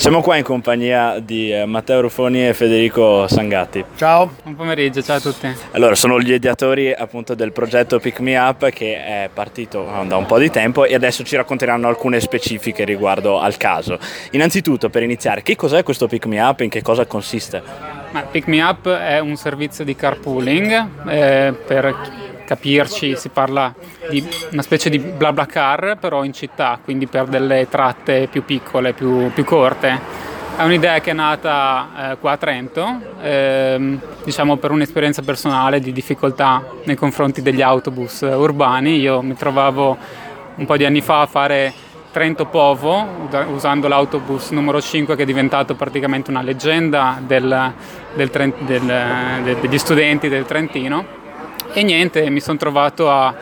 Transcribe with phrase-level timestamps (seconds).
[0.00, 3.84] Siamo qua in compagnia di eh, Matteo Ruffoni e Federico Sangatti.
[3.96, 4.32] Ciao.
[4.42, 5.46] Buon pomeriggio, ciao a tutti.
[5.72, 10.16] Allora, sono gli ideatori appunto del progetto Pick Me Up che è partito eh, da
[10.16, 13.98] un po' di tempo e adesso ci racconteranno alcune specifiche riguardo al caso.
[14.30, 17.62] Innanzitutto, per iniziare, che cos'è questo Pick Me Up e in che cosa consiste?
[18.12, 23.72] Ma Pick Me Up è un servizio di carpooling eh, per capirci si parla
[24.08, 29.30] di una specie di BlaBlaCar però in città, quindi per delle tratte più piccole, più,
[29.32, 30.18] più corte.
[30.56, 35.92] È un'idea che è nata eh, qua a Trento, ehm, diciamo per un'esperienza personale di
[35.92, 38.98] difficoltà nei confronti degli autobus urbani.
[38.98, 39.96] Io mi trovavo
[40.56, 41.72] un po' di anni fa a fare
[42.10, 47.72] Trento-Povo usando l'autobus numero 5 che è diventato praticamente una leggenda del,
[48.14, 51.19] del, del, degli studenti del Trentino
[51.72, 53.34] e niente, mi sono trovato a,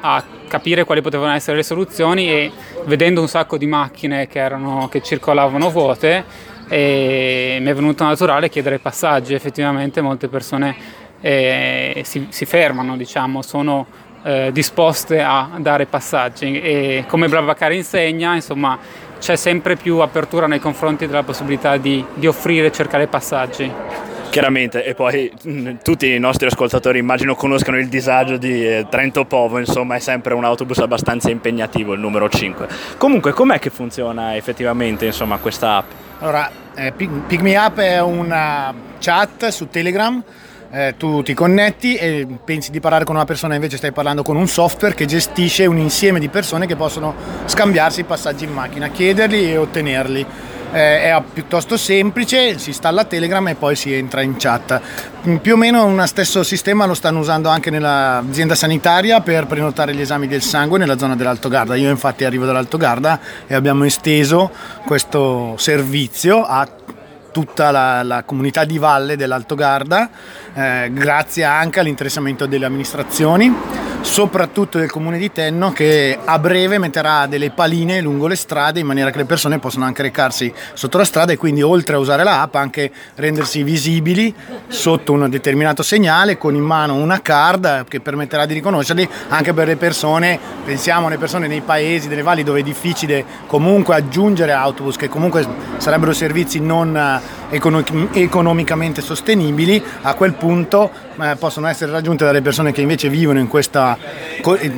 [0.00, 2.52] a, capire quali potevano essere le soluzioni e
[2.84, 6.24] vedendo un sacco di macchine che, erano, che circolavano vuote
[6.68, 10.74] e mi è venuto naturale chiedere passaggi, effettivamente molte persone
[11.20, 13.86] eh, si, si, fermano, diciamo, sono
[14.24, 18.78] eh, disposte a dare passaggi e come Blablacar insegna, insomma,
[19.18, 23.91] c'è sempre più apertura nei confronti della possibilità di, di offrire e cercare passaggi.
[24.32, 29.26] Chiaramente, e poi mm, tutti i nostri ascoltatori immagino conoscano il disagio di eh, Trento
[29.26, 32.66] Povo, insomma è sempre un autobus abbastanza impegnativo il numero 5.
[32.96, 35.90] Comunque com'è che funziona effettivamente insomma, questa app?
[36.20, 40.24] Allora, eh, Pick Me Up è una chat su Telegram
[40.74, 44.36] eh, tu ti connetti e pensi di parlare con una persona, invece stai parlando con
[44.36, 48.88] un software che gestisce un insieme di persone che possono scambiarsi i passaggi in macchina,
[48.88, 50.26] chiederli e ottenerli
[50.72, 54.80] è piuttosto semplice, si installa Telegram e poi si entra in chat.
[55.26, 59.94] Mm, più o meno uno stesso sistema lo stanno usando anche nell'azienda sanitaria per prenotare
[59.94, 61.74] gli esami del sangue nella zona dell'Alto Garda.
[61.76, 64.50] Io infatti arrivo dall'Alto Garda e abbiamo esteso
[64.86, 66.66] questo servizio a
[67.30, 70.10] tutta la, la, comunità di valle dell'Alto Garda,
[70.52, 73.52] eh, grazie anche all'interessamento delle amministrazioni
[74.02, 78.86] soprattutto del comune di Tenno che a breve metterà delle paline lungo le strade in
[78.86, 82.24] maniera che le persone possano anche recarsi sotto la strada e quindi oltre a usare
[82.24, 84.34] l'app anche rendersi visibili
[84.66, 89.68] sotto un determinato segnale con in mano una card che permetterà di riconoscerli anche per
[89.68, 94.96] le persone, pensiamo alle persone nei paesi, delle valli dove è difficile comunque aggiungere autobus
[94.96, 95.46] che comunque
[95.78, 97.20] sarebbero servizi non
[97.52, 100.90] economicamente sostenibili, a quel punto
[101.20, 103.96] eh, possono essere raggiunte dalle persone che invece vivono in questa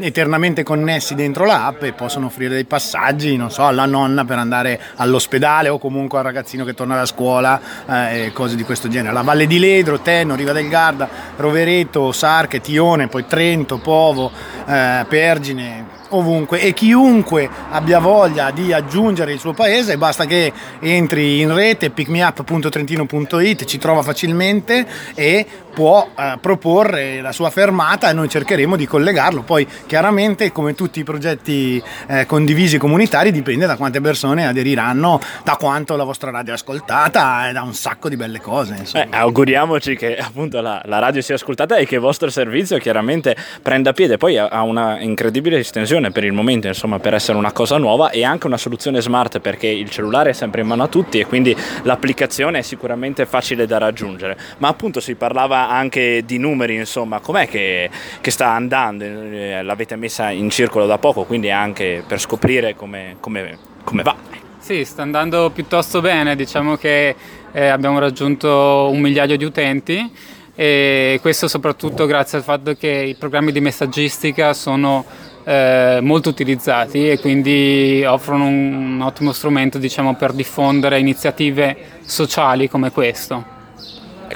[0.00, 4.80] eternamente connessi dentro l'app e possono offrire dei passaggi, non so, alla nonna per andare
[4.96, 9.12] all'ospedale o comunque al ragazzino che torna da scuola eh, e cose di questo genere.
[9.12, 14.30] La Valle di Ledro, Tenno, Riva del Garda, Rovereto, Sarche, Tione, poi Trento, Povo,
[14.66, 21.40] eh, Pergine, ovunque e chiunque abbia voglia di aggiungere il suo paese basta che entri
[21.40, 28.28] in rete pickmeup.trentino.it ci trova facilmente e può eh, proporre la sua fermata e noi
[28.28, 29.42] cercheremo di collegarlo.
[29.42, 35.56] Poi chiaramente come tutti i progetti eh, condivisi comunitari dipende da quante persone aderiranno da
[35.56, 39.96] quanto la vostra radio è ascoltata e da un sacco di belle cose eh, auguriamoci
[39.96, 44.16] che appunto la, la, radio sia ascoltata e che il vostro servizio chiaramente prenda piede.
[44.16, 48.24] Poi ha una incredibile estensione per il momento, insomma, per essere una cosa nuova e
[48.24, 51.56] anche una soluzione smart perché il cellulare è sempre in mano a tutti e quindi
[51.82, 54.36] l'applicazione è sicuramente facile da raggiungere.
[54.58, 57.90] Ma appunto si parlava anche di numeri, insomma, com'è che,
[58.20, 59.04] che sta andando?
[59.04, 64.14] Eh, l'avete messa in circolo da poco, quindi anche per scoprire come, come, come va.
[64.58, 67.14] Sì, sta andando piuttosto bene, diciamo che
[67.52, 70.12] eh, abbiamo raggiunto un migliaio di utenti
[70.54, 75.04] e questo soprattutto grazie al fatto che i programmi di messaggistica sono
[75.44, 82.68] eh, molto utilizzati e quindi offrono un, un ottimo strumento diciamo, per diffondere iniziative sociali
[82.68, 83.58] come questo.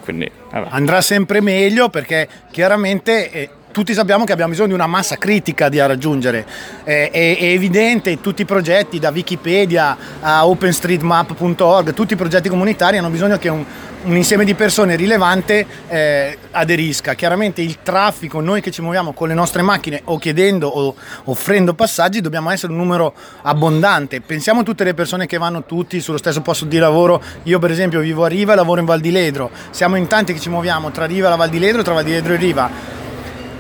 [0.05, 3.49] Quindi, Andrà sempre meglio perché chiaramente...
[3.75, 6.47] Tutti sappiamo che abbiamo bisogno di una massa critica da raggiungere.
[6.85, 12.99] Eh, è, è, evidente, tutti i progetti, da Wikipedia a openstreetmap.org, tutti i progetti comunitari
[12.99, 13.65] hanno bisogno che un,
[14.05, 17.15] un insieme di persone rilevante eh, aderisca.
[17.15, 20.95] Chiaramente il traffico, noi che ci muoviamo con le nostre macchine o chiedendo o
[21.25, 23.13] offrendo passaggi, dobbiamo essere un numero
[23.43, 24.21] abbondante.
[24.21, 27.21] Pensiamo a tutte le persone che vanno tutti sullo stesso posto di lavoro.
[27.43, 29.51] Io per esempio vivo a Riva e lavoro in Val di Ledro.
[29.71, 32.05] Siamo in tanti che ci muoviamo tra Riva e la Val di Ledro, tra Val
[32.05, 32.94] di Ledro e Riva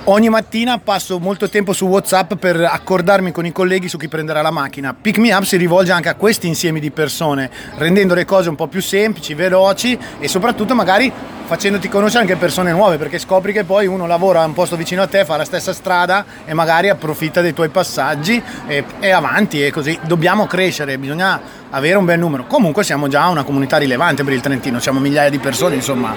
[0.04, 4.42] ogni mattina passo molto tempo su WhatsApp per accordarmi con i colleghi su chi prenderà
[4.42, 4.94] la macchina.
[4.98, 8.56] Pick Me Up si rivolge anche a questi insiemi di persone, rendendo le cose un
[8.56, 11.10] po' più semplici, veloci e soprattutto magari
[11.46, 15.02] facendoti conoscere anche persone nuove, perché scopri che poi uno lavora a un posto vicino
[15.02, 19.64] a te, fa la stessa strada e magari approfitta dei tuoi passaggi e, e avanti
[19.64, 19.98] e così.
[20.02, 21.40] Dobbiamo crescere, bisogna
[21.70, 22.44] avere un bel numero.
[22.46, 26.14] Comunque siamo già una comunità rilevante per il Trentino, siamo migliaia di persone, insomma,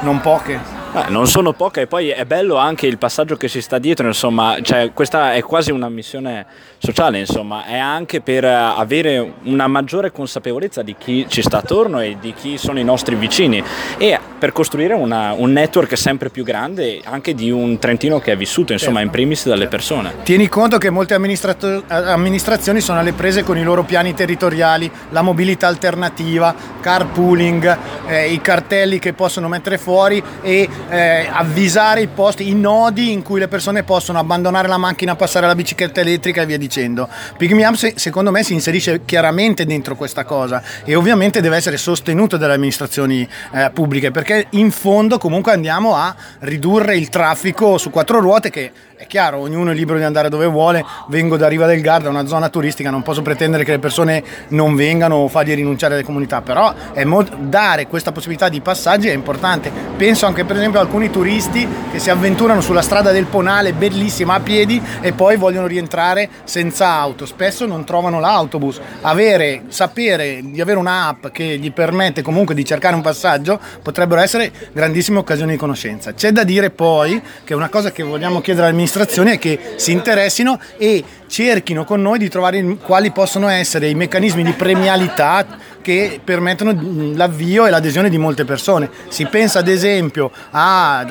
[0.00, 0.79] non poche.
[0.92, 4.08] Eh, non sono poche e poi è bello anche il passaggio che si sta dietro,
[4.08, 6.46] insomma, cioè, questa è quasi una missione
[6.78, 12.16] sociale, insomma, è anche per avere una maggiore consapevolezza di chi ci sta attorno e
[12.20, 13.62] di chi sono i nostri vicini.
[13.98, 18.36] E per costruire una, un network sempre più grande anche di un Trentino che è
[18.36, 19.06] vissuto, insomma, certo.
[19.06, 20.14] in primis dalle persone.
[20.22, 25.66] Tieni conto che molte amministrazioni sono alle prese con i loro piani territoriali, la mobilità
[25.66, 32.54] alternativa, carpooling, eh, i cartelli che possono mettere fuori e eh, avvisare i posti, i
[32.54, 36.58] nodi in cui le persone possono abbandonare la macchina, passare alla bicicletta elettrica e via
[36.58, 37.08] dicendo.
[37.38, 42.38] Me Up secondo me si inserisce chiaramente dentro questa cosa e ovviamente deve essere sostenuto
[42.38, 48.20] dalle amministrazioni eh, pubbliche perché in fondo comunque andiamo a ridurre il traffico su quattro
[48.20, 51.80] ruote che è chiaro, ognuno è libero di andare dove vuole, vengo da Riva del
[51.80, 55.94] Garda, una zona turistica, non posso pretendere che le persone non vengano o fargli rinunciare
[55.94, 56.74] alle comunità, però
[57.06, 59.72] molto, dare questa possibilità di passaggi è importante.
[59.96, 64.34] Penso anche per esempio a alcuni turisti che si avventurano sulla strada del Ponale, bellissima
[64.34, 68.78] a piedi, e poi vogliono rientrare senza auto, spesso non trovano l'autobus.
[69.00, 74.52] Avere, sapere di avere un'app che gli permette comunque di cercare un passaggio potrebbero essere
[74.72, 76.12] grandissime occasioni di conoscenza.
[76.14, 79.76] C'è da dire poi che una cosa che vogliamo chiedere al Ministro amministrazioni è che
[79.76, 85.46] si interessino e cerchino con noi di trovare quali possono essere i meccanismi di premialità
[85.80, 86.74] che permettono
[87.14, 88.90] l'avvio e l'adesione di molte persone.
[89.08, 91.06] Si pensa ad esempio a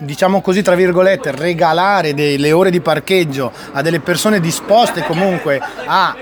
[0.00, 6.14] diciamo così tra virgolette regalare delle ore di parcheggio a delle persone disposte comunque a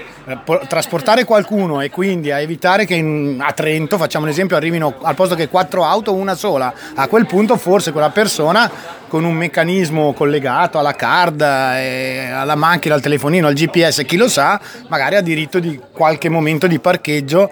[0.67, 5.14] trasportare qualcuno e quindi a evitare che in, a Trento, facciamo un esempio, arrivino al
[5.14, 6.73] posto che quattro auto una sola.
[6.94, 8.70] A quel punto forse quella persona
[9.06, 14.61] con un meccanismo collegato alla card, alla macchina, al telefonino, al GPS, chi lo sa,
[14.88, 17.49] magari ha diritto di qualche momento di parcheggio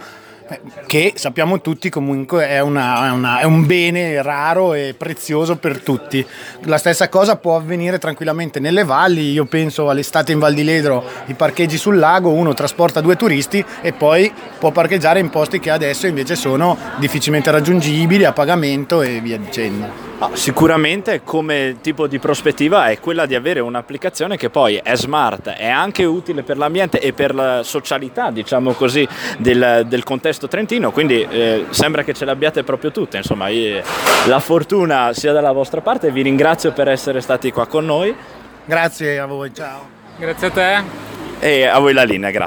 [0.87, 5.81] che sappiamo tutti comunque è, una, è, una, è, un bene raro e prezioso per
[5.81, 6.25] tutti.
[6.64, 11.05] La stessa cosa può avvenire tranquillamente nelle valli, io penso all'estate in Val di Ledro,
[11.26, 15.70] i parcheggi sul lago, uno trasporta due turisti e poi può parcheggiare in posti che
[15.70, 20.04] adesso invece sono difficilmente raggiungibili a pagamento e via dicendo.
[20.19, 25.49] Ah, sicuramente come tipo di prospettiva è quella di avere un'applicazione che poi è smart,
[25.49, 29.06] è anche utile per l'ambiente e per la socialità, diciamo così,
[29.38, 33.82] del, del contesto trentino, quindi eh, sembra che ce l'abbiate proprio tutte, insomma io,
[34.26, 38.14] la fortuna sia dalla vostra parte, vi ringrazio per essere stati qua con noi.
[38.64, 39.81] Grazie a voi, ciao.
[40.17, 40.82] Grazie a te.
[41.40, 42.43] E a voi la linea, grazie.